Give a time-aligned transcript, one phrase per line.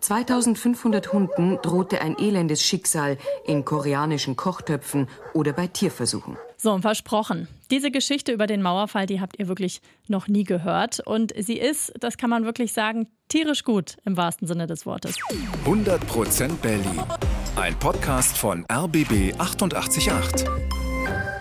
[0.00, 6.36] 2500 Hunden drohte ein elendes Schicksal in koreanischen Kochtöpfen oder bei Tierversuchen.
[6.56, 7.48] So, und versprochen.
[7.70, 11.00] Diese Geschichte über den Mauerfall, die habt ihr wirklich noch nie gehört.
[11.00, 15.16] Und sie ist, das kann man wirklich sagen, tierisch gut im wahrsten Sinne des Wortes.
[15.64, 17.00] 100% Berlin.
[17.56, 20.79] Ein Podcast von RBB 888.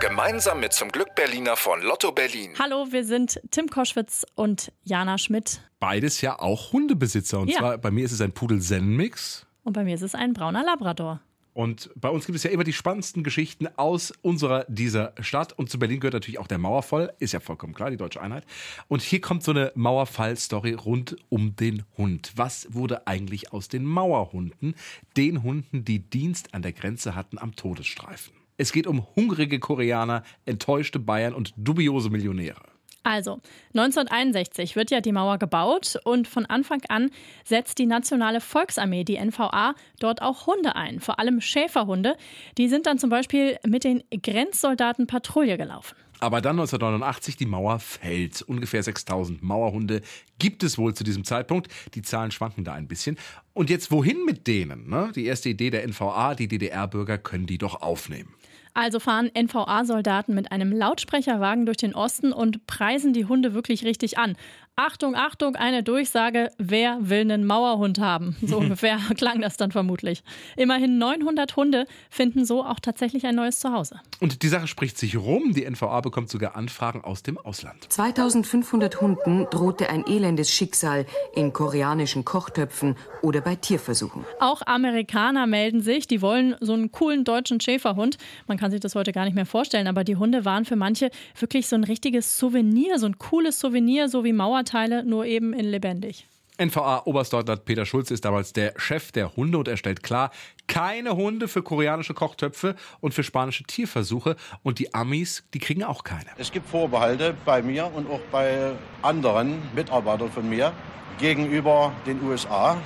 [0.00, 2.52] Gemeinsam mit zum Glück Berliner von Lotto Berlin.
[2.58, 5.60] Hallo, wir sind Tim Koschwitz und Jana Schmidt.
[5.80, 7.40] Beides ja auch Hundebesitzer.
[7.40, 7.58] Und Ja.
[7.58, 9.46] zwar bei mir ist es ein Pudel-Zen-Mix.
[9.64, 11.20] Und bei mir ist es ein brauner Labrador.
[11.54, 15.54] Und bei uns gibt es ja immer die spannendsten Geschichten aus unserer, dieser Stadt.
[15.54, 17.14] Und zu Berlin gehört natürlich auch der Mauerfall.
[17.18, 18.44] Ist ja vollkommen klar, die deutsche Einheit.
[18.88, 22.32] Und hier kommt so eine Mauerfall-Story rund um den Hund.
[22.36, 24.74] Was wurde eigentlich aus den Mauerhunden?
[25.16, 28.34] Den Hunden, die Dienst an der Grenze hatten am Todesstreifen.
[28.56, 32.62] Es geht um hungrige Koreaner, enttäuschte Bayern und dubiose Millionäre.
[33.06, 33.40] Also,
[33.72, 37.10] 1961 wird ja die Mauer gebaut und von Anfang an
[37.44, 42.16] setzt die Nationale Volksarmee, die NVA, dort auch Hunde ein, vor allem Schäferhunde.
[42.58, 45.94] Die sind dann zum Beispiel mit den Grenzsoldaten Patrouille gelaufen.
[46.18, 48.42] Aber dann 1989, die Mauer fällt.
[48.42, 50.00] Ungefähr 6000 Mauerhunde
[50.40, 51.68] gibt es wohl zu diesem Zeitpunkt.
[51.94, 53.18] Die Zahlen schwanken da ein bisschen.
[53.52, 54.88] Und jetzt wohin mit denen?
[54.88, 55.12] Ne?
[55.14, 58.34] Die erste Idee der NVA, die DDR-Bürger können die doch aufnehmen.
[58.76, 64.18] Also fahren NVA-Soldaten mit einem Lautsprecherwagen durch den Osten und preisen die Hunde wirklich richtig
[64.18, 64.36] an.
[64.78, 68.36] Achtung, Achtung, eine Durchsage, wer will einen Mauerhund haben?
[68.42, 70.22] So ungefähr klang das dann vermutlich.
[70.54, 73.98] Immerhin 900 Hunde finden so auch tatsächlich ein neues Zuhause.
[74.20, 75.54] Und die Sache spricht sich rum.
[75.54, 77.90] Die NVA bekommt sogar Anfragen aus dem Ausland.
[77.90, 84.26] 2500 Hunden drohte ein elendes Schicksal in koreanischen Kochtöpfen oder bei Tierversuchen.
[84.40, 88.18] Auch Amerikaner melden sich, die wollen so einen coolen deutschen Schäferhund.
[88.46, 91.10] Man kann sich das heute gar nicht mehr vorstellen, aber die Hunde waren für manche
[91.38, 95.66] wirklich so ein richtiges Souvenir, so ein cooles Souvenir, so wie Mauerteile, nur eben in
[95.66, 96.26] lebendig.
[96.58, 100.30] NVA-Oberstleutnant Peter Schulze ist damals der Chef der Hunde und er stellt klar,
[100.66, 104.36] keine Hunde für koreanische Kochtöpfe und für spanische Tierversuche.
[104.62, 106.30] Und die Amis, die kriegen auch keine.
[106.38, 110.72] Es gibt Vorbehalte bei mir und auch bei anderen Mitarbeitern von mir
[111.18, 112.76] gegenüber den USA,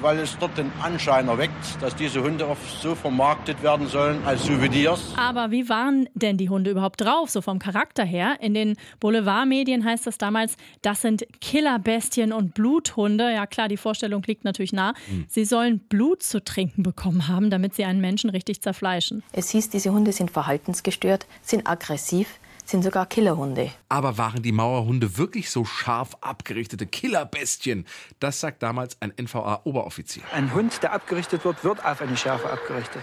[0.00, 4.44] weil es dort den Anschein erweckt, dass diese Hunde oft so vermarktet werden sollen als
[4.44, 5.12] Souvenirs.
[5.16, 8.38] Aber wie waren denn die Hunde überhaupt drauf, so vom Charakter her?
[8.40, 13.32] In den Boulevardmedien heißt das damals, das sind Killerbestien und Bluthunde.
[13.32, 14.94] Ja klar, die Vorstellung liegt natürlich nah.
[15.28, 19.22] Sie sollen Blut zu trinken bekommen haben, damit sie einen Menschen richtig zerfleischen.
[19.32, 23.70] Es hieß, diese Hunde sind verhaltensgestört, sind aggressiv, sind sogar Killerhunde.
[23.88, 27.86] Aber waren die Mauerhunde wirklich so scharf abgerichtete Killerbestien?
[28.20, 30.22] Das sagt damals ein NVA-Oberoffizier.
[30.32, 33.02] Ein Hund, der abgerichtet wird, wird auf eine Schärfe abgerichtet.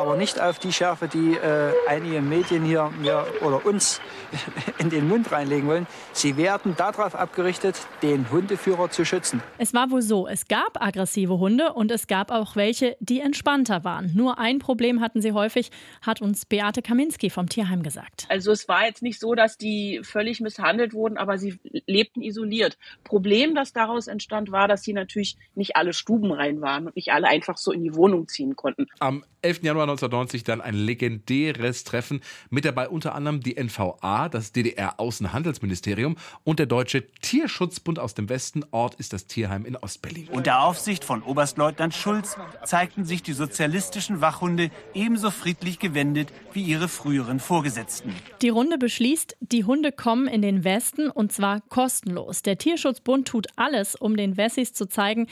[0.00, 4.00] Aber nicht auf die Schärfe, die äh, einige Medien hier mir oder uns
[4.78, 5.86] in den Mund reinlegen wollen.
[6.14, 9.42] Sie werden darauf abgerichtet, den Hundeführer zu schützen.
[9.58, 13.84] Es war wohl so, es gab aggressive Hunde und es gab auch welche, die entspannter
[13.84, 14.10] waren.
[14.14, 18.24] Nur ein Problem hatten sie häufig, hat uns Beate Kaminski vom Tierheim gesagt.
[18.30, 22.78] Also es war jetzt nicht so, dass die völlig misshandelt wurden, aber sie lebten isoliert.
[23.04, 27.12] Problem, das daraus entstand, war, dass sie natürlich nicht alle Stuben rein waren und nicht
[27.12, 28.86] alle einfach so in die Wohnung ziehen konnten.
[28.98, 29.62] Am 11.
[29.62, 32.20] Januar 1990 dann ein legendäres Treffen
[32.50, 38.64] mit dabei unter anderem die NVA, das DDR-Außenhandelsministerium und der Deutsche Tierschutzbund aus dem Westen.
[38.70, 40.28] Ort ist das Tierheim in Ostberlin.
[40.28, 46.88] Unter Aufsicht von Oberstleutnant Schulz zeigten sich die sozialistischen Wachhunde ebenso friedlich gewendet wie ihre
[46.88, 48.14] früheren Vorgesetzten.
[48.42, 52.42] Die Runde beschließt, die Hunde kommen in den Westen und zwar kostenlos.
[52.42, 55.26] Der Tierschutzbund tut alles, um den Wessis zu zeigen,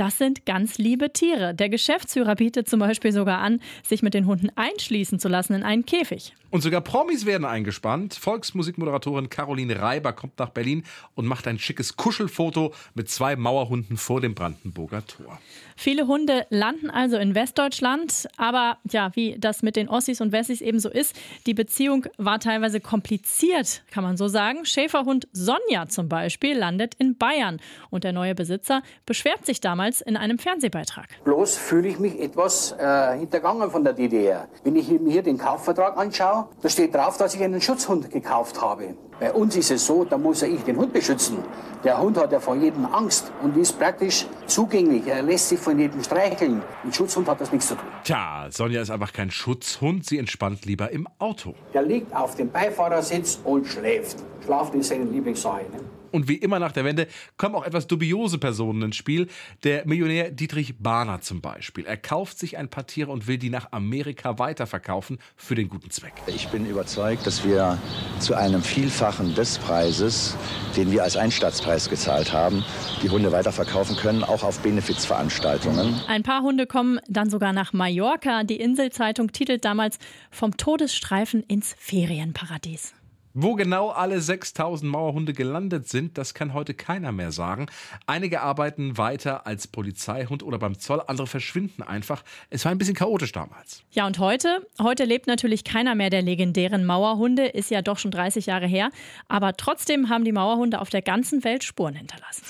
[0.00, 1.54] das sind ganz liebe Tiere.
[1.54, 5.62] Der Geschäftsführer bietet zum Beispiel sogar an, sich mit den Hunden einschließen zu lassen in
[5.62, 6.32] einen Käfig.
[6.50, 8.14] Und sogar Promis werden eingespannt.
[8.14, 10.84] Volksmusikmoderatorin Caroline Reiber kommt nach Berlin
[11.14, 15.38] und macht ein schickes Kuschelfoto mit zwei Mauerhunden vor dem Brandenburger Tor.
[15.76, 20.60] Viele Hunde landen also in Westdeutschland, aber ja, wie das mit den Ossis und Wessis
[20.60, 24.66] eben so ist, die Beziehung war teilweise kompliziert, kann man so sagen.
[24.66, 30.16] Schäferhund Sonja zum Beispiel landet in Bayern und der neue Besitzer beschwert sich damals in
[30.16, 31.06] einem Fernsehbeitrag.
[31.24, 34.48] Bloß fühle ich mich etwas äh, hintergangen von der DDR.
[34.64, 38.60] Wenn ich mir hier den Kaufvertrag anschaue, da steht drauf, dass ich einen Schutzhund gekauft
[38.60, 38.94] habe.
[39.18, 41.38] Bei uns ist es so, da muss ja ich den Hund beschützen.
[41.84, 45.06] Der Hund hat ja vor jedem Angst und ist praktisch zugänglich.
[45.06, 46.62] Er lässt sich von jedem streicheln.
[46.84, 47.88] Mit Schutzhund hat das nichts zu tun.
[48.04, 50.06] Tja, Sonja ist einfach kein Schutzhund.
[50.06, 51.54] Sie entspannt lieber im Auto.
[51.74, 54.16] Der liegt auf dem Beifahrersitz und schläft.
[54.44, 55.64] Schlafen ist seine Lieblingssache.
[55.70, 55.99] Ne?
[56.10, 59.28] Und wie immer nach der Wende kommen auch etwas dubiose Personen ins Spiel.
[59.64, 61.86] Der Millionär Dietrich Bahner zum Beispiel.
[61.86, 65.90] Er kauft sich ein paar Tiere und will die nach Amerika weiterverkaufen für den guten
[65.90, 66.12] Zweck.
[66.26, 67.78] Ich bin überzeugt, dass wir
[68.18, 70.36] zu einem Vielfachen des Preises,
[70.76, 72.64] den wir als Einstaatspreis gezahlt haben,
[73.02, 76.00] die Hunde weiterverkaufen können, auch auf Benefizveranstaltungen.
[76.06, 78.44] Ein paar Hunde kommen dann sogar nach Mallorca.
[78.44, 79.98] Die Inselzeitung titelt damals
[80.30, 82.94] vom Todesstreifen ins Ferienparadies.
[83.32, 87.66] Wo genau alle 6000 Mauerhunde gelandet sind, das kann heute keiner mehr sagen.
[88.06, 92.24] Einige arbeiten weiter als Polizeihund oder beim Zoll, andere verschwinden einfach.
[92.50, 93.84] Es war ein bisschen chaotisch damals.
[93.92, 94.66] Ja, und heute?
[94.82, 98.90] Heute lebt natürlich keiner mehr der legendären Mauerhunde, ist ja doch schon 30 Jahre her.
[99.28, 102.42] Aber trotzdem haben die Mauerhunde auf der ganzen Welt Spuren hinterlassen.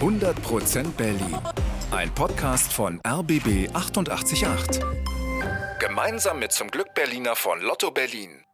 [0.00, 1.38] 100% Berlin.
[1.90, 4.80] Ein Podcast von RBB 888.
[5.80, 8.44] Gemeinsam mit zum Glück Berliner von Lotto Berlin.